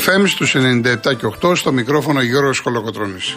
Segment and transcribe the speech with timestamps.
[0.00, 3.36] Real FM στους 97 και 8 στο μικρόφωνο Γιώργος Κολοκοτρώνης.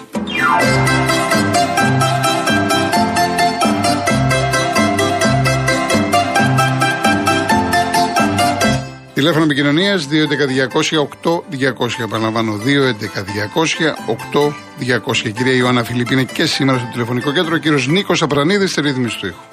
[9.14, 12.04] Τηλέφωνο επικοινωνίας 211-200-8200.
[12.04, 15.32] Επαναλαμβάνω, 211-200-8200.
[15.32, 17.56] κυρία Ιωάννα Φιλιππίνη είναι και σήμερα στο τηλεφωνικό κέντρο.
[17.56, 19.53] Ο κύριος Νίκος Απρανίδης στη ρύθμιση του ήχου.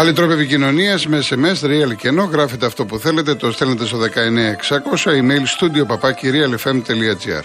[0.00, 3.98] Άλλοι τρόποι επικοινωνίας με SMS, real και ενώ γράφετε αυτό που θέλετε, το στέλνετε στο
[3.98, 7.44] 19600, email studio papakirialfm.gr.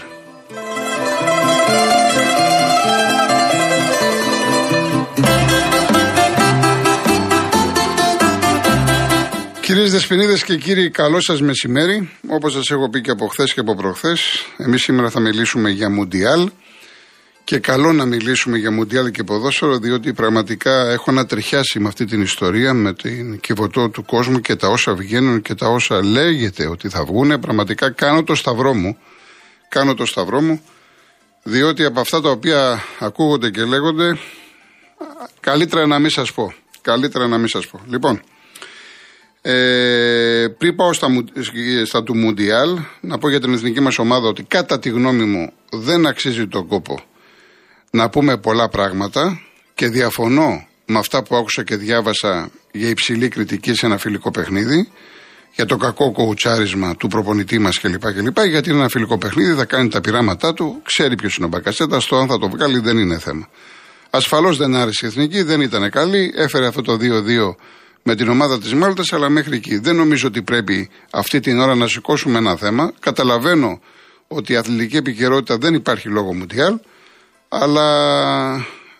[9.60, 12.10] Κυρίες Δεσποινίδες και κύριοι, καλό σας μεσημέρι.
[12.28, 15.90] Όπως σας έχω πει και από χθες και από προχθές, εμείς σήμερα θα μιλήσουμε για
[15.90, 16.50] Μουντιάλ.
[17.46, 22.22] Και καλό να μιλήσουμε για Μουντιάλ και ποδόσφαιρο, διότι πραγματικά έχω ανατριχιάσει με αυτή την
[22.22, 26.88] ιστορία, με την κυβωτό του κόσμου και τα όσα βγαίνουν και τα όσα λέγεται ότι
[26.88, 27.40] θα βγουν.
[27.40, 28.98] Πραγματικά κάνω το σταυρό μου.
[29.68, 30.60] Κάνω το σταυρό μου,
[31.42, 34.18] διότι από αυτά τα οποία ακούγονται και λέγονται,
[35.40, 36.54] καλύτερα να μην σας πω.
[36.80, 37.80] Καλύτερα να μην σας πω.
[37.88, 38.22] Λοιπόν,
[39.42, 41.08] ε, πριν πάω στα,
[41.84, 45.52] στα του Μουντιάλ, να πω για την εθνική μας ομάδα ότι κατά τη γνώμη μου
[45.70, 47.00] δεν αξίζει τον κόπο
[47.90, 49.40] να πούμε πολλά πράγματα
[49.74, 54.88] και διαφωνώ με αυτά που άκουσα και διάβασα για υψηλή κριτική σε ένα φιλικό παιχνίδι,
[55.54, 58.12] για το κακό κοουτσάρισμα του προπονητή μας κλπ.
[58.12, 58.38] κλπ.
[58.40, 62.06] Γιατί είναι ένα φιλικό παιχνίδι, θα κάνει τα πειράματά του, ξέρει ποιος είναι ο Μπακασέτας,
[62.06, 63.48] το αν θα το βγάλει δεν είναι θέμα.
[64.10, 67.56] Ασφαλώς δεν άρεσε η εθνική, δεν ήταν καλή, έφερε αυτό το 2-2
[68.02, 69.78] με την ομάδα της Μάλτας, αλλά μέχρι εκεί.
[69.78, 72.92] Δεν νομίζω ότι πρέπει αυτή την ώρα να σηκώσουμε ένα θέμα.
[73.00, 73.80] Καταλαβαίνω
[74.28, 76.78] ότι η αθλητική επικαιρότητα δεν υπάρχει λόγω Μουντιάλ,
[77.48, 78.54] αλλά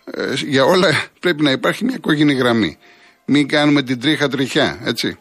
[0.04, 2.78] ε, για όλα πρέπει να υπάρχει μια κόκκινη γραμμή.
[3.24, 5.18] Μην κάνουμε την τρίχα τριχιά, έτσι.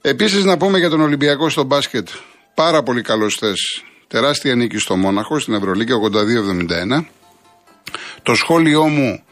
[0.00, 2.08] Επίσης να πούμε για τον Ολυμπιακό στο μπάσκετ.
[2.54, 3.84] Πάρα πολύ καλός θες.
[4.06, 7.04] Τεράστια νίκη στο Μόναχο, στην Ευρωλίγα 82-71.
[8.22, 9.22] Το σχόλιο μου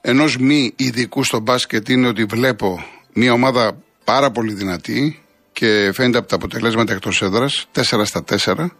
[0.00, 6.18] ενός μη ειδικού στο μπάσκετ είναι ότι βλέπω μια ομάδα πάρα πολύ δυνατή και φαίνεται
[6.18, 7.66] από τα αποτελέσματα εκτός έδρας.
[7.72, 8.70] 4 στα 4.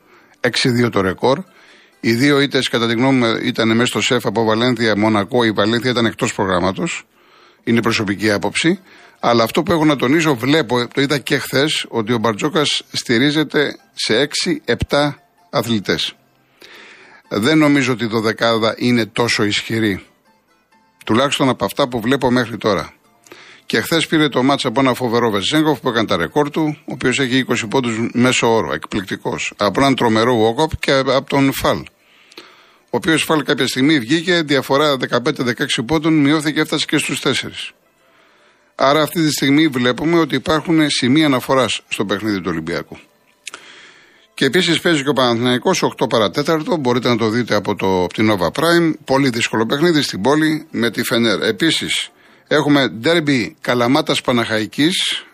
[0.41, 1.43] 6-2 το ρεκόρ.
[2.07, 5.45] Οι δύο ήττες, κατά τη γνώμη μου, ήταν μέσα στο σεφ από Βαλένθια, Μονακό.
[5.45, 7.07] Η Βαλένθια ήταν εκτός προγράμματος.
[7.65, 8.81] Είναι προσωπική άποψη.
[9.21, 13.77] Αλλά αυτό που έχω να τονίζω, βλέπω, το είδα και χθες, ότι ο Μπαρτζόκας στηρίζεται
[13.95, 15.15] σε 6-7
[15.51, 16.17] αθλητές.
[17.29, 20.05] Δεν νομίζω ότι η δωδεκάδα είναι τόσο ισχυρή.
[21.05, 22.93] Τουλάχιστον από αυτά που βλέπω μέχρι τώρα.
[23.67, 26.93] Και χθες πήρε το μάτσα από ένα φοβερό Βεζέγκοφ που έκανε τα ρεκόρ του, ο
[26.93, 29.53] οποίος έχει 20 πόντους μέσω όρο, εκπληκτικός.
[29.57, 31.85] Από έναν τρομερό Βόκοπ και από τον Φαλ.
[32.91, 35.21] Ο οποίος Φαλ κάποια στιγμή βγήκε, διαφορά 15-16
[35.87, 37.33] πόντων μειώθηκε, έφτασε και στους 4.
[38.75, 42.99] Άρα αυτή τη στιγμή βλέπουμε ότι υπάρχουν σημεία αναφοράς στο παιχνίδι του Ολυμπιακού.
[44.35, 45.71] Και επίσης παίζει και ο Παναθυναϊκό
[46.01, 46.77] 8 παρατέταρτο.
[46.77, 48.93] Μπορείτε να το δείτε από το την Nova Prime.
[49.05, 51.43] Πολύ δύσκολο παιχνίδι στην πόλη με τη Φενέρ.
[51.43, 52.11] Επίσης
[52.49, 55.26] Έχουμε ντέρμπι Καλαμάτας Παναχαϊκής ε,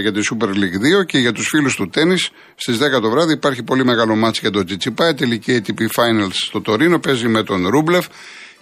[0.00, 2.16] για τη Super League 2 και για τους φίλους του τέννη
[2.54, 5.14] στις 10 το βράδυ υπάρχει πολύ μεγάλο μάτσο για τον Τζιτσιπά.
[5.14, 8.06] Τελική ATP Finals στο Τωρίνο παίζει με τον Ρούμπλεφ.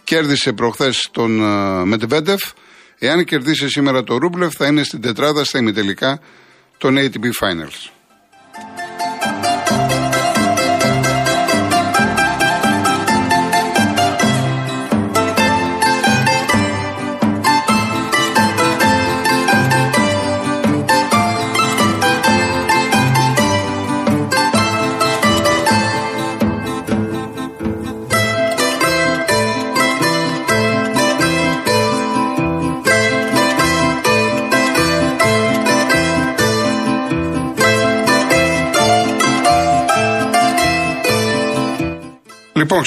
[0.05, 2.41] Κέρδισε προχθές τον uh, Μετβέντεφ.
[2.99, 6.21] Εάν κερδίσει σήμερα το Ρούμπλεφ θα είναι στην τετράδα στα ημιτελικά
[6.79, 8.00] των ATP Finals.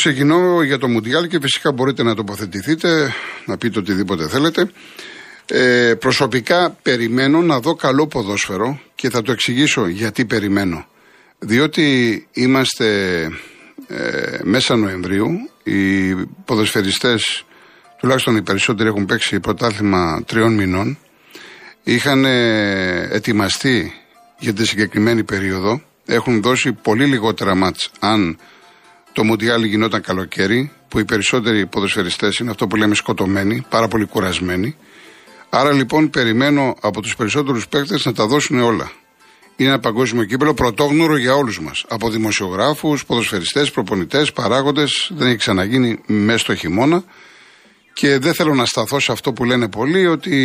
[0.06, 3.14] Ξεκινώ για το Μουντιάλ και φυσικά μπορείτε να τοποθετηθείτε,
[3.46, 4.72] να πείτε οτιδήποτε θέλετε.
[5.46, 10.86] Ε, προσωπικά περιμένω να δω καλό ποδόσφαιρο και θα το εξηγήσω γιατί περιμένω.
[11.40, 13.22] Διότι είμαστε
[13.88, 15.30] ε, μέσα Νοεμβρίου,
[15.64, 16.14] οι
[16.46, 17.46] ποδοσφαιριστές,
[18.00, 20.98] τουλάχιστον οι περισσότεροι έχουν παίξει πρωτάθλημα τριών μηνών,
[21.84, 22.26] είχαν
[23.10, 23.94] ετοιμαστεί
[24.40, 28.38] για τη συγκεκριμένη περίοδο, έχουν δώσει πολύ λιγότερα μάτς αν
[29.14, 34.06] το Μουντιάλ γινόταν καλοκαίρι, που οι περισσότεροι ποδοσφαιριστές είναι αυτό που λέμε σκοτωμένοι, πάρα πολύ
[34.06, 34.76] κουρασμένοι.
[35.50, 38.92] Άρα λοιπόν περιμένω από τους περισσότερους παίκτες να τα δώσουν όλα.
[39.56, 41.86] Είναι ένα παγκόσμιο κύπελο πρωτόγνωρο για όλους μας.
[41.88, 45.12] Από δημοσιογράφους, ποδοσφαιριστές, προπονητές, παράγοντες.
[45.16, 47.04] Δεν έχει ξαναγίνει μέσα στο χειμώνα.
[47.94, 50.36] Και δεν θέλω να σταθώ σε αυτό που λένε πολλοί ότι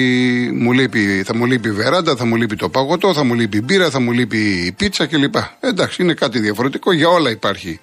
[0.54, 3.56] μου λείπει, θα μου λείπει η βεράντα, θα μου λείπει το παγωτό, θα μου λείπει
[3.56, 5.34] η μπύρα, θα μου λείπει η πίτσα κλπ.
[5.60, 6.92] Εντάξει, είναι κάτι διαφορετικό.
[6.92, 7.80] Για όλα υπάρχει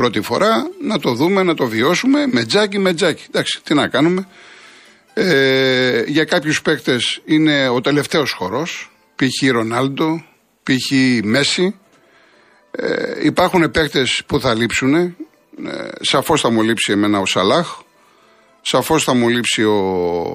[0.00, 0.70] πρώτη φορά.
[0.82, 3.24] Να το δούμε, να το βιώσουμε με τζάκι, με τζάκι.
[3.28, 4.26] Εντάξει, τι να κάνουμε.
[5.14, 8.90] Ε, για κάποιους παίκτες είναι ο τελευταίος χορός.
[9.16, 9.50] Π.χ.
[9.50, 10.24] Ρονάλντο,
[10.62, 10.90] π.χ.
[11.22, 11.74] Μέση.
[12.70, 14.94] Ε, υπάρχουν παίκτες που θα λείψουν.
[14.94, 15.14] Ε,
[16.00, 17.78] Σαφώς θα μου λείψει εμένα ο Σαλάχ.
[18.60, 19.82] Σαφώς θα μου λείψει ο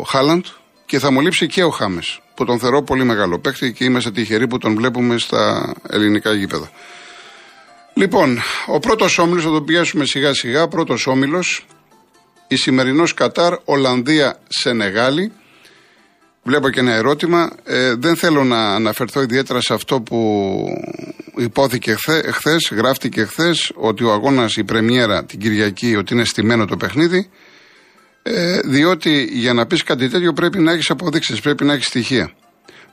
[0.08, 0.46] Χάλαντ
[0.86, 4.12] και θα μου λείψει και ο Χάμες, που τον θεωρώ πολύ μεγάλο παίκτη και είμαστε
[4.12, 6.72] τυχεροί που τον βλέπουμε στα ελληνικά γήπεδα.
[7.98, 10.68] Λοιπόν, ο πρώτος όμιλος, θα τον πιάσουμε σιγά σιγά.
[10.68, 11.66] Πρώτος όμιλος,
[12.48, 15.32] η σημερινός Κατάρ, Ολλανδία, Σενεγάλη.
[16.44, 17.52] Βλέπω και ένα ερώτημα.
[17.64, 20.66] Ε, δεν θέλω να αναφερθώ ιδιαίτερα σε αυτό που
[21.38, 21.96] υπόθηκε
[22.32, 27.30] χθες, γράφτηκε χθες, ότι ο αγώνας, η Πρεμιέρα την Κυριακή, ότι είναι στημένο το παιχνίδι.
[28.24, 32.32] Ε, διότι για να πεις κάτι τέτοιο πρέπει να έχεις αποδείξεις, πρέπει να έχεις στοιχεία.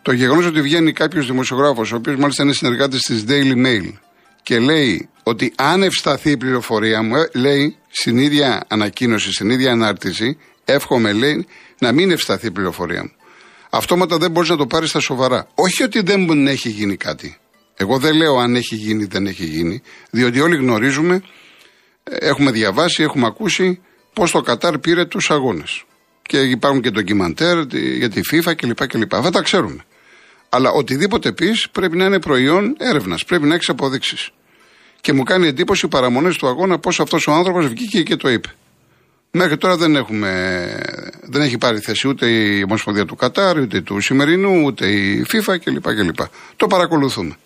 [0.03, 3.93] Το γεγονός ότι βγαίνει κάποιος δημοσιογράφος, ο οποίος μάλιστα είναι συνεργάτης της Daily Mail,
[4.43, 9.73] και λέει ότι αν ευσταθεί η πληροφορία μου, ε, λέει στην ίδια ανακοίνωση, στην ίδια
[9.73, 11.47] ανάρτηση, εύχομαι λέει
[11.79, 13.12] να μην ευσταθεί η πληροφορία μου.
[13.71, 15.49] Αυτόματα δεν μπορείς να το πάρεις στα σοβαρά.
[15.55, 17.37] Όχι ότι δεν έχει γίνει κάτι.
[17.77, 21.23] Εγώ δεν λέω αν έχει γίνει ή δεν έχει γίνει, διότι όλοι γνωρίζουμε,
[22.05, 23.81] ε, έχουμε διαβάσει, έχουμε ακούσει
[24.12, 25.85] πώς το Κατάρ πήρε τους αγώνες.
[26.23, 28.87] Και υπάρχουν και ντοκιμαντέρ για τη FIFA κλπ.
[28.87, 29.15] κλπ.
[29.15, 29.85] Αυτά τα ξέρουμε.
[30.55, 34.31] Αλλά οτιδήποτε πεις πρέπει να είναι προϊόν έρευνας, πρέπει να έχεις αποδείξεις.
[35.01, 38.29] Και μου κάνει εντύπωση οι παραμονές του αγώνα πώς αυτός ο άνθρωπος βγήκε και το
[38.29, 38.49] είπε.
[39.31, 40.31] Μέχρι τώρα δεν, έχουμε,
[41.23, 45.57] δεν έχει πάρει θέση ούτε η Ομοσπονδία του Κατάρ, ούτε του σημερινού, ούτε η FIFA
[45.65, 45.95] κλπ.
[45.95, 46.19] κλπ.
[46.57, 47.37] Το παρακολουθούμε.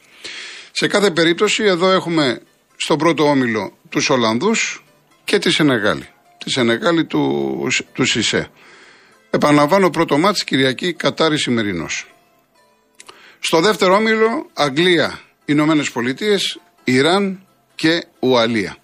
[0.72, 2.40] Σε κάθε περίπτωση εδώ έχουμε
[2.76, 4.84] στον πρώτο όμιλο τους Ολλανδούς
[5.24, 6.08] και τη Σενεγάλη.
[6.44, 8.50] Τη Σενεγάλη του, του ΣΥΣΕ.
[9.30, 12.06] Επαναλαμβάνω πρώτο μάτς Κυριακή Κατάρι σημερινός.
[13.48, 18.76] Στο δεύτερο όμιλο, Αγγλία, Ηνωμένες Πολιτείες, Ιράν και Ουαλία.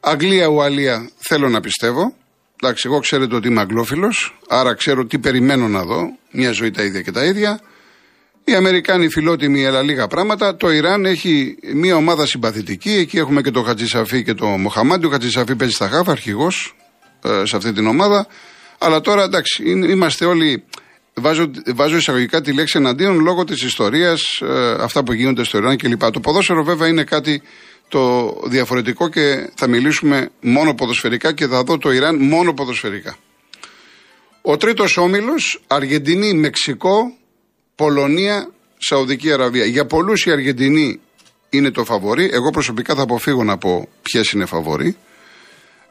[0.00, 2.14] Αγγλία, Ουαλία θέλω να πιστεύω.
[2.62, 6.16] Εντάξει, εγώ ξέρετε ότι είμαι αγγλόφιλος, άρα ξέρω τι περιμένω να δω.
[6.30, 7.60] Μια ζωή τα ίδια και τα ίδια.
[8.44, 10.56] Οι Αμερικάνοι φιλότιμοι, αλλά λίγα πράγματα.
[10.56, 12.90] Το Ιράν έχει μια ομάδα συμπαθητική.
[12.92, 15.06] Εκεί έχουμε και το Χατζησαφή και το Μοχαμάντι.
[15.06, 16.76] Ο Χατζησαφή παίζει στα χάφα, αρχηγός
[17.24, 18.26] ε, σε αυτή την ομάδα.
[18.78, 20.64] Αλλά τώρα εντάξει, είμαστε όλοι
[21.14, 25.76] Βάζω, βάζω εισαγωγικά τη λέξη εναντίον λόγω της ιστορίας, ε, αυτά που γίνονται στο Ιράν
[25.76, 26.10] κλπ.
[26.10, 27.42] Το ποδόσφαιρο βέβαια είναι κάτι
[27.88, 33.16] το διαφορετικό και θα μιλήσουμε μόνο ποδοσφαιρικά και θα δω το Ιράν μόνο ποδοσφαιρικά.
[34.42, 37.12] Ο τρίτος όμιλος, Αργεντινή, Μεξικό,
[37.74, 39.64] Πολωνία, Σαουδική Αραβία.
[39.64, 41.00] Για πολλούς η Αργεντινή
[41.50, 42.30] είναι το φαβορή.
[42.32, 44.96] Εγώ προσωπικά θα αποφύγω να πω ποιες είναι φαβορή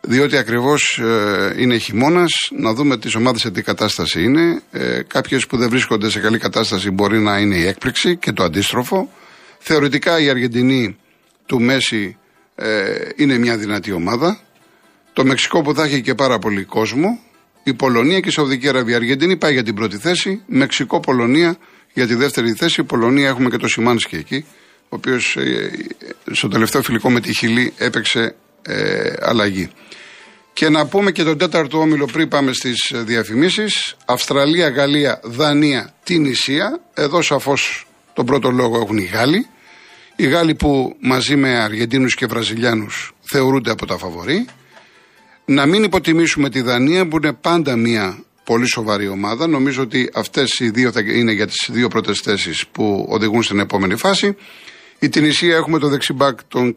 [0.01, 4.62] διότι ακριβώς ε, είναι χειμώνας, να δούμε τις ομάδες σε τι κατάσταση είναι.
[4.72, 8.44] Ε, Κάποιες που δεν βρίσκονται σε καλή κατάσταση μπορεί να είναι η έκπληξη και το
[8.44, 9.12] αντίστροφο.
[9.60, 10.98] Θεωρητικά η Αργεντινή
[11.46, 12.18] του Μέση
[12.56, 14.39] ε, είναι μια δυνατή ομάδα.
[15.13, 17.20] Το Μεξικό που θα έχει και πάρα πολύ κόσμο.
[17.63, 18.94] Η Πολωνία και η Σαουδική Αραβία.
[18.94, 20.41] Η Αργεντινή πάει για την πρώτη θέση.
[20.46, 21.58] Μεξικό-Πολωνία
[21.94, 22.82] για τη δεύτερη θέση.
[22.82, 24.46] Η Πολωνία έχουμε και το Σιμάνσκι εκεί,
[24.84, 25.72] ο οποίος ε,
[26.32, 29.70] στο τελευταίο φιλικό με τη Χιλή έπαιξε ε, αλλαγή.
[30.60, 33.96] Και να πούμε και τον τέταρτο όμιλο πριν πάμε στις διαφημίσεις.
[34.06, 36.80] Αυστραλία, Γαλλία, Δανία, την Ισία.
[36.94, 39.48] Εδώ σαφώς τον πρώτο λόγο έχουν οι Γάλλοι.
[40.16, 44.46] Οι Γάλλοι που μαζί με Αργεντίνους και Βραζιλιάνους θεωρούνται από τα φαβορή.
[45.46, 49.48] Να μην υποτιμήσουμε τη Δανία που είναι πάντα μια πολύ σοβαρή ομάδα.
[49.48, 53.60] Νομίζω ότι αυτές οι δύο θα είναι για τις δύο πρώτες θέσεις που οδηγούν στην
[53.60, 54.36] επόμενη φάση.
[55.00, 56.75] Η Τινησία έχουμε το δεξιμπάκ τον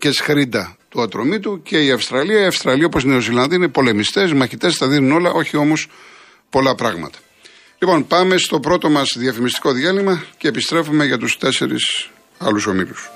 [0.93, 2.41] Κες Χρίντα του ατρωμίτου και η Αυστραλία.
[2.41, 5.89] Η Αυστραλία όπως η Νέο Ζηλανδία είναι πολεμιστές, μαχητές, τα δίνουν όλα, όχι όμως
[6.51, 7.19] πολλά πράγματα.
[7.79, 13.11] Λοιπόν, πάμε στο πρώτο μας διαφημιστικό διάλειμμα και επιστρέφουμε για τους τέσσερις άλλους ομίλους.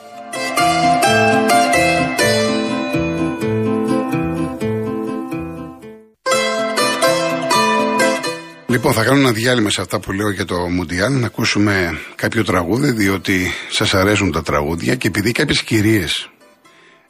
[8.68, 12.44] Λοιπόν, θα κάνω ένα διάλειμμα σε αυτά που λέω για το Μουντιάλ, να ακούσουμε κάποιο
[12.44, 16.30] τραγούδι, διότι σας αρέσουν τα τραγούδια και επειδή κάποιες κυρίες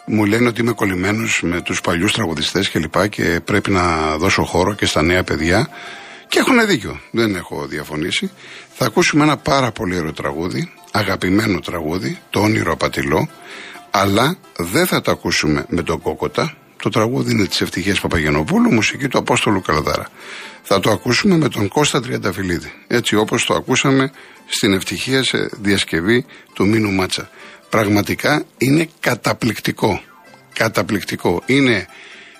[0.07, 4.43] μου λένε ότι είμαι κολλημένος με τους παλιούς τραγουδιστές και λοιπά και πρέπει να δώσω
[4.43, 5.69] χώρο και στα νέα παιδιά.
[6.29, 8.31] Και έχουν δίκιο, δεν έχω διαφωνήσει.
[8.75, 13.29] Θα ακούσουμε ένα πάρα πολύ ωραίο τραγούδι, αγαπημένο τραγούδι, το όνειρο απατηλό,
[13.91, 16.57] αλλά δεν θα το ακούσουμε με τον Κόκοτα.
[16.83, 20.09] Το τραγούδι είναι της Ευτυχίας Παπαγενοπούλου, μουσική του Απόστολου Καλαδάρα.
[20.63, 22.73] Θα το ακούσουμε με τον Κώστα Τριανταφυλλίδη.
[22.87, 24.13] Έτσι όπως το ακούσαμε
[24.47, 27.31] στην Ευτυχία σε διασκευή του Μίνου Μάτσα.
[27.71, 30.01] Πραγματικά είναι καταπληκτικό.
[30.53, 31.43] Καταπληκτικό.
[31.47, 31.87] Είναι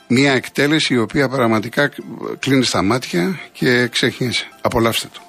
[0.09, 1.91] Μια εκτέλεση η οποία πραγματικά
[2.39, 4.47] κλείνει στα μάτια και ξεχνιέσαι.
[4.61, 5.26] Απολαύστε το.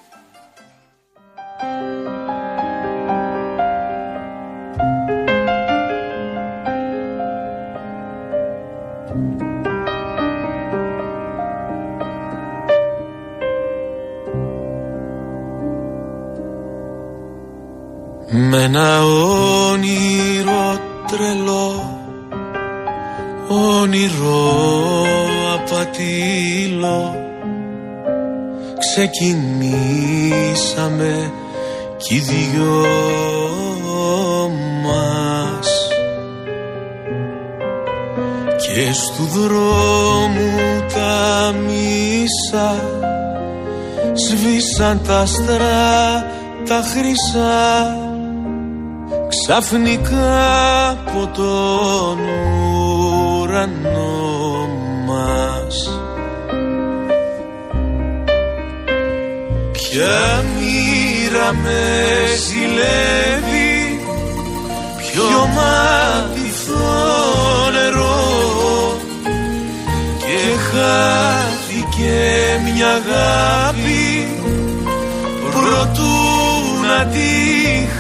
[24.08, 25.06] Όνειρο
[25.54, 27.16] απατήλο
[28.80, 29.94] Ξεκινήσαμε
[31.98, 32.86] κι οι δυο
[34.84, 35.70] μας.
[38.58, 40.52] Και στου δρόμου
[40.94, 42.76] τα μίσα
[44.14, 46.26] Σβήσαν τα άστρα
[46.68, 47.98] τα χρυσά.
[49.28, 52.18] Ξαφνικά από τον
[53.48, 54.70] ουρανό
[55.06, 56.02] μας.
[59.72, 61.82] Ποια μοίρα με
[62.48, 64.00] ζηλεύει
[64.98, 66.86] Ποιο μάτιθο
[67.72, 68.98] νερό
[70.18, 72.16] Και χάθηκε
[72.64, 74.28] μια αγάπη
[75.52, 76.18] Προτού
[76.88, 77.20] να τη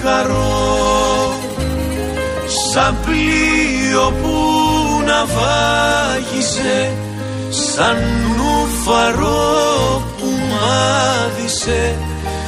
[0.01, 1.35] χαρώ.
[2.73, 4.76] Σαν πλοίο που
[5.07, 6.91] να βάγισε
[7.49, 7.97] Σαν
[8.37, 11.95] νουφαρό που μάδισε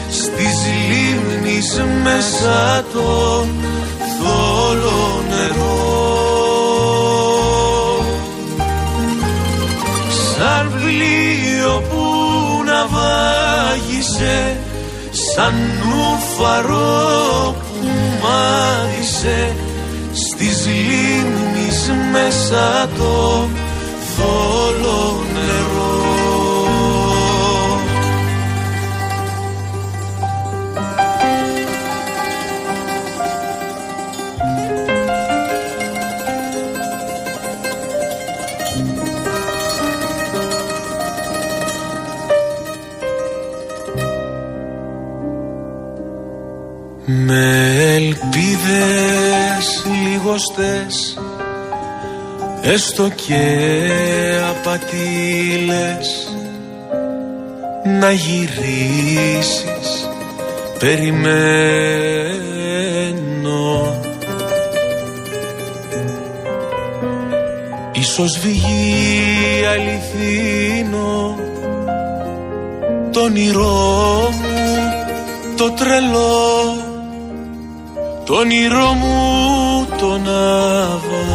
[0.10, 0.58] Στις
[0.90, 3.46] λίμνης μέσα το
[4.20, 6.00] θόλο νερό.
[10.10, 12.04] Σαν πλοίο που
[12.66, 14.58] να βάγισε
[15.36, 15.54] Σαν
[15.90, 17.88] νουφαρό που
[18.22, 19.69] μάδισε Στις λίμνης
[22.30, 23.48] μέσα το
[24.16, 25.98] θόλο νερό.
[47.06, 51.18] Με ελπίδες λιγοστές
[52.62, 53.60] Έστω και
[54.50, 56.34] απατήλες
[58.00, 60.10] Να γυρίσεις
[60.80, 61.40] Περιμένω.
[67.92, 71.36] Ίσως βγει αληθινό
[73.12, 74.50] Το όνειρό μου
[75.58, 76.76] το τρελό.
[78.26, 81.28] Το όνειρό μου τον αβαγισμένο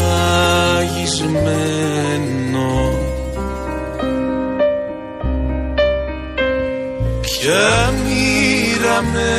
[7.21, 9.33] Ποια μοίρα με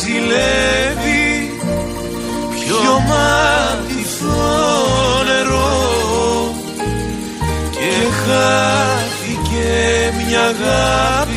[0.00, 1.50] ζηλεύει
[2.50, 4.42] Ποιο μάτιθο
[5.24, 6.54] νερό
[7.70, 9.68] Και χάθηκε
[10.16, 11.27] μια αγάπη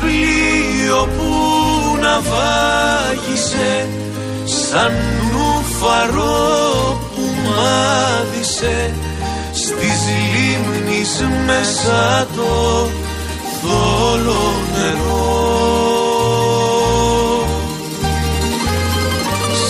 [0.00, 1.30] πλοίο που
[2.00, 3.88] να βάγισε
[4.44, 4.92] Σαν
[5.32, 8.94] νουφαρό που μάδισε
[9.52, 10.00] Στις
[10.32, 12.88] λίμνης μέσα το
[13.62, 15.70] θόλο νερό.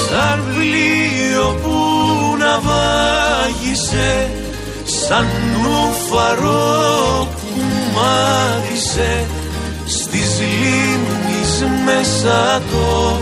[0.09, 1.77] Σαν πλοίο που
[2.39, 4.31] να βάγισε
[4.85, 5.27] Σαν
[5.63, 7.63] νουφαρό που
[7.95, 9.27] μάδισε
[9.91, 13.21] Στις λίμνης μέσα το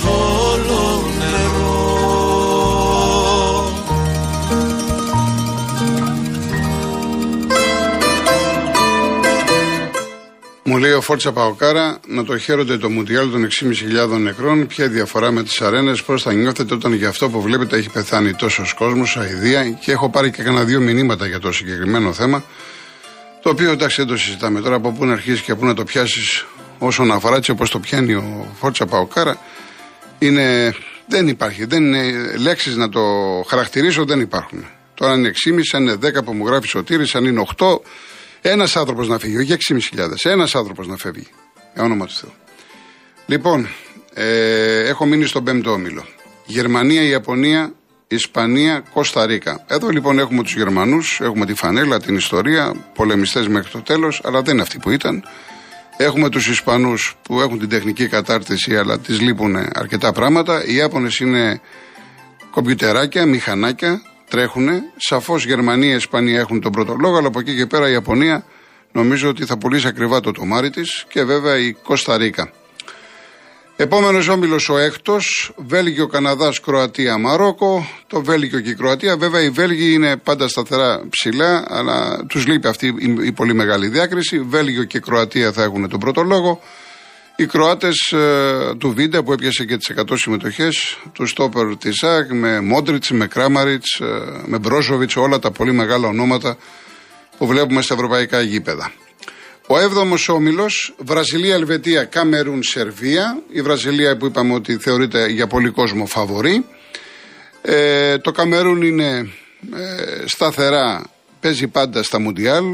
[0.00, 1.72] θόλο νερό
[10.64, 13.48] Μου λέει ο Φόρτσα Παοκάρα να το χαίρονται το Μουντιάλ των
[14.10, 14.66] 6.500 νεκρών.
[14.66, 18.34] Ποια διαφορά με τις αρένες, πώς θα νιώθετε όταν για αυτό που βλέπετε έχει πεθάνει
[18.34, 19.70] τόσος κόσμος, αηδία.
[19.70, 22.44] Και έχω πάρει και κανένα δύο μηνύματα για το συγκεκριμένο θέμα.
[23.42, 25.84] Το οποίο εντάξει δεν το συζητάμε τώρα από πού να αρχίσεις και πού να το
[25.84, 26.46] πιάσεις
[26.78, 29.38] όσον αφορά έτσι όπως το πιάνει ο Φόρτσα Παοκάρα.
[30.18, 30.74] Είναι,
[31.06, 31.64] δεν υπάρχει.
[31.64, 33.00] Δεν είναι λέξεις να το
[33.46, 34.66] χαρακτηρίσω, δεν υπάρχουν.
[34.94, 37.66] Τώρα είναι 6,5, αν είναι 10 που μου γράφει σωτήρι, αν είναι 8.
[38.40, 39.56] Ένας άνθρωπος να φύγει, όχι
[39.96, 40.30] 6.500.
[40.30, 41.26] Ένας άνθρωπος να φεύγει.
[41.74, 42.32] Για όνομα του Θεού.
[43.26, 43.68] Λοιπόν,
[44.14, 46.04] ε, έχω μείνει στον πέμπτο όμιλο.
[46.46, 47.74] Γερμανία, Ιαπωνία,
[48.14, 49.64] Ισπανία, Κώστα Ρίκα.
[49.66, 54.42] Εδώ λοιπόν έχουμε τους Γερμανούς, έχουμε τη φανέλα, την ιστορία, πολεμιστές μέχρι το τέλος, αλλά
[54.42, 55.24] δεν είναι αυτοί που ήταν.
[55.96, 60.64] Έχουμε τους Ισπανούς που έχουν την τεχνική κατάρτιση, αλλά τη λείπουν αρκετά πράγματα.
[60.66, 61.60] Οι Ιάπωνες είναι
[62.50, 64.68] κομπιουτεράκια, μηχανάκια, τρέχουν.
[64.96, 68.44] Σαφώς Γερμανία, Ισπανία έχουν τον πρώτο λόγο, αλλά από εκεί και πέρα η Ιαπωνία
[68.92, 72.50] νομίζω ότι θα πουλήσει ακριβά το τομάρι της και βέβαια η Κωνσταντίνα.
[73.82, 77.86] Επόμενος όμιλος ο έκτος, Βέλγιο, Καναδάς, Κροατία, Μαρόκο.
[78.06, 79.16] Το Βέλγιο και η Κροατία.
[79.16, 84.40] Βέβαια οι Βέλγοι είναι πάντα σταθερά ψηλά, αλλά τους λείπει αυτή η πολύ μεγάλη διάκριση.
[84.40, 86.60] Βέλγιο και Κροατία θα έχουν τον πρώτο λόγο.
[87.36, 92.32] Οι Κροάτες ε, του Βίντα που έπιασε και τις 100 συμμετοχές, του Στόπερ της ΣΑΚ
[92.32, 94.04] με Μόντριτς, με Κράμαριτ, ε,
[94.46, 96.56] με Μπρόζοβιτς, όλα τα πολύ μεγάλα ονόματα
[97.38, 98.92] που βλέπουμε στα ευρωπαϊκά γήπεδα.
[99.66, 103.42] Ο έβδομος όμιλος, Βραζιλία, Ελβετία, Καμερούν, Σερβία.
[103.52, 106.64] Η Βραζιλία που είπαμε ότι θεωρείται για πολύ κόσμο φαβορή.
[107.62, 109.30] Ε, το Καμερούν είναι
[109.74, 111.04] ε, σταθερά,
[111.40, 112.64] παίζει πάντα στα Μουντιάλ.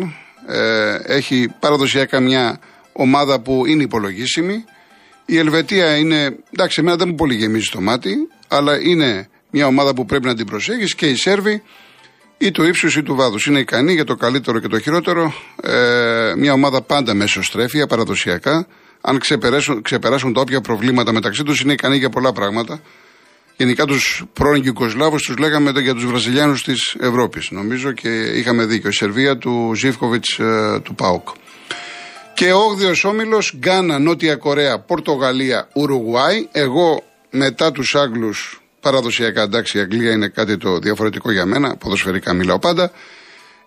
[0.47, 2.61] Ε, έχει παραδοσιακά μια
[2.93, 4.65] ομάδα που είναι υπολογίσιμη.
[5.27, 8.17] Η Ελβετία είναι, εντάξει, εμένα δεν μου πολύ γεμίζει το μάτι,
[8.49, 11.63] αλλά είναι μια ομάδα που πρέπει να την προσέχεις και οι Σέρβοι
[12.39, 13.37] ή του ύψους ή του βάδου.
[13.47, 15.35] Είναι ικανή για το καλύτερο και το χειρότερο.
[15.63, 18.67] Ε, μια ομάδα πάντα μέσω στρέφεια, παραδοσιακά.
[19.01, 22.81] Αν ξεπεράσουν, ξεπεράσουν τα όποια προβλήματα μεταξύ τους, είναι ικανή για πολλά πράγματα.
[23.57, 27.51] Γενικά τους πρώην Γιουγκοσλάβους τους λέγαμε για τους Βραζιλιάνους της Ευρώπης.
[27.51, 28.89] Νομίζω και είχαμε δίκιο.
[28.89, 31.29] Η Σερβία του Ζήφκοβιτς ε, του Πάουκ.
[32.35, 36.49] Και ο 8ο όμιλος, Γκάνα, Νότια Κορέα, Πορτογαλία, Ουρουγουάη.
[36.53, 42.33] Εγώ μετά τους Άγγλους Παραδοσιακά εντάξει η Αγγλία είναι κάτι το διαφορετικό για μένα, ποδοσφαιρικά
[42.33, 42.93] μιλάω πάντα.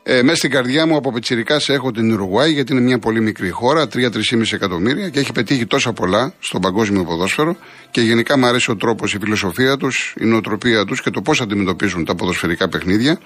[0.04, 3.22] Ε, μέσα στην καρδιά μου από Πετσυρικά σε έχω την Ουρουγουάη γιατί είναι μια πολύ
[3.22, 7.56] μικρή χώρα, 3-3,5 εκατομμύρια και έχει πετύχει τόσα πολλά στον παγκόσμιο ποδόσφαιρο
[7.92, 11.42] και γενικά μου αρέσει ο τρόπος, η φιλοσοφία τους, η νοοτροπία τους και το πώς
[11.42, 13.20] αντιμετωπίζουν τα ποδοσφαιρικά παιχνίδια.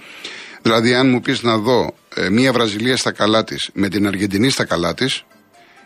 [0.62, 4.50] Δηλαδή, αν μου πεις να δω ε, μια Βραζιλία στα καλά της με την Αργεντινή
[4.50, 5.26] στα καλά της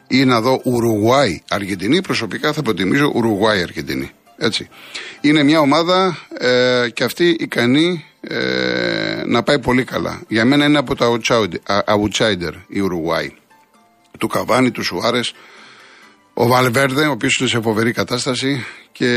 [0.07, 4.11] ή να δω Ουρουγουάη Αργεντινή, προσωπικά θα προτιμήσω Ουρουγουάη Αργεντινή.
[4.41, 4.69] Έτσι.
[5.21, 10.21] Είναι μια ομάδα ε, και αυτή ικανή ε, να πάει πολύ καλά.
[10.27, 11.19] Για μένα είναι από τα
[11.85, 13.33] outsider η Ουρουγουάη.
[14.19, 15.33] Του Καβάνη, του Σουάρες,
[16.33, 19.09] ο Βαλβέρδε, ο οποίος είναι σε φοβερή κατάσταση και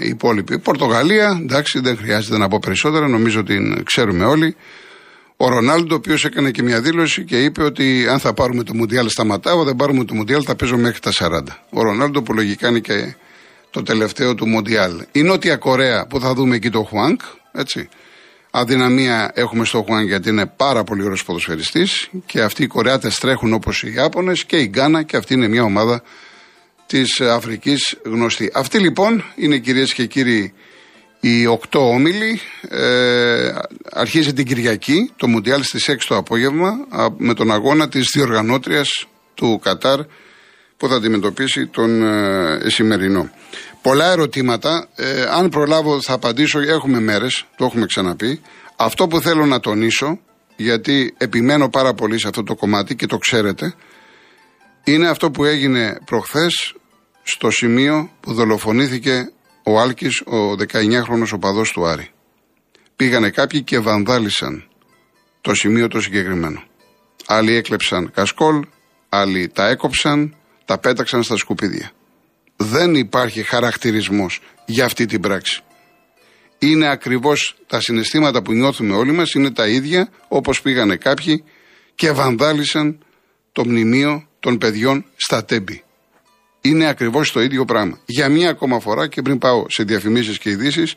[0.00, 0.58] οι υπόλοιποι.
[0.58, 4.56] Πορτογαλία, εντάξει, δεν χρειάζεται να πω περισσότερα, νομίζω ότι ξέρουμε όλοι.
[5.36, 8.74] Ο Ρονάλντο, ο οποίος έκανε και μια δήλωση και είπε ότι αν θα πάρουμε το
[8.74, 11.40] Μουντιάλ σταματάω, δεν πάρουμε το Μουντιάλ θα παίζω μέχρι τα 40.
[11.70, 13.14] Ο Ρονάλντο που λογικά είναι και
[13.70, 15.04] το τελευταίο του Μοντιάλ.
[15.12, 17.20] Η Νότια Κορέα που θα δούμε εκεί το Χουάνκ,
[17.52, 17.88] έτσι.
[18.50, 23.52] Αδυναμία έχουμε στο Χουάνκ γιατί είναι πάρα πολύ ωραίος ποδοσφαιριστής και αυτοί οι Κορεάτες τρέχουν
[23.52, 26.02] όπως οι Ιάπωνες και η Γκάνα και αυτή είναι μια ομάδα
[26.86, 28.50] της Αφρικής γνωστή.
[28.54, 30.54] Αυτή λοιπόν είναι κυρίες και κύριοι
[31.20, 32.40] οι οκτώ όμιλοι.
[32.68, 33.52] Ε,
[33.92, 39.60] αρχίζει την Κυριακή το Μουντιάλ στις 6 το απόγευμα με τον αγώνα της διοργανώτριας του
[39.62, 40.00] Κατάρ
[40.76, 43.30] που θα αντιμετωπίσει τον ε, σημερινό.
[43.82, 44.88] Πολλά ερωτήματα.
[44.94, 46.60] Ε, αν προλάβω θα απαντήσω.
[46.60, 48.40] Έχουμε μέρες, το έχουμε ξαναπεί.
[48.76, 50.18] Αυτό που θέλω να τονίσω,
[50.56, 53.74] γιατί επιμένω πάρα πολύ σε αυτό το κομμάτι και το ξέρετε,
[54.84, 56.74] είναι αυτό που έγινε προχθές
[57.22, 59.30] στο σημείο που δολοφονήθηκε
[59.62, 62.10] ο Άλκης, ο 19χρονος οπαδός του Άρη.
[62.96, 64.68] Πήγανε κάποιοι και βανδάλισαν
[65.40, 66.62] το σημείο το συγκεκριμένο.
[67.26, 68.66] Άλλοι έκλεψαν κασκόλ,
[69.08, 70.35] άλλοι τα έκοψαν,
[70.66, 71.90] τα πέταξαν στα σκουπίδια.
[72.56, 75.60] Δεν υπάρχει χαρακτηρισμός για αυτή την πράξη.
[76.58, 81.44] Είναι ακριβώς τα συναισθήματα που νιώθουμε όλοι μας, είναι τα ίδια όπως πήγανε κάποιοι
[81.94, 82.98] και βανδάλισαν
[83.52, 85.84] το μνημείο των παιδιών στα τέμπη.
[86.60, 87.98] Είναι ακριβώς το ίδιο πράγμα.
[88.06, 90.96] Για μία ακόμα φορά και πριν πάω σε διαφημίσεις και ειδήσεις,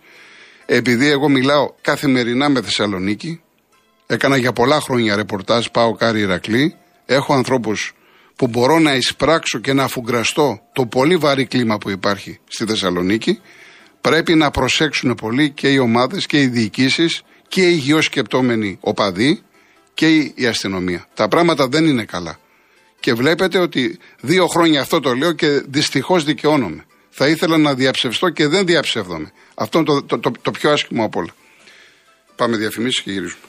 [0.65, 3.41] επειδή εγώ μιλάω καθημερινά με Θεσσαλονίκη,
[4.07, 7.93] έκανα για πολλά χρόνια ρεπορτάζ, πάω κάρι Ηρακλή, έχω ανθρώπους
[8.39, 13.39] που μπορώ να εισπράξω και να αφουγκραστώ το πολύ βαρύ κλίμα που υπάρχει στη Θεσσαλονίκη,
[14.01, 19.41] πρέπει να προσέξουν πολύ και οι ομάδες και οι διοικήσεις και οι υγειοσκεπτόμενοι οπαδοί
[19.93, 21.07] και η αστυνομία.
[21.13, 22.39] Τα πράγματα δεν είναι καλά.
[22.99, 26.85] Και βλέπετε ότι δύο χρόνια αυτό το λέω και δυστυχώς δικαιώνομαι.
[27.09, 29.31] Θα ήθελα να διαψευστώ και δεν διαψεύδομαι.
[29.55, 31.33] Αυτό είναι το, το, το, πιο άσχημο από όλα.
[32.35, 33.43] Πάμε διαφημίσεις και γυρίζουμε.